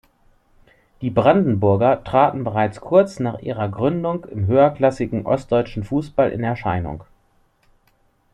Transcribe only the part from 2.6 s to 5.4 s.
kurz nach ihrer Gründung im höherklassigen